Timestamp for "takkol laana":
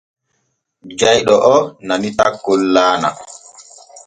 2.17-3.09